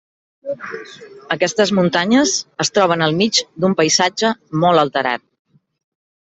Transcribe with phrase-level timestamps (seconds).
[1.35, 2.33] Aquestes muntanyes
[2.67, 4.35] es troben al mig d'un paisatge
[4.67, 5.27] molt alterat.